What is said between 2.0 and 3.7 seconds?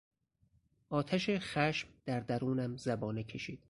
در درونم زبانه کشید.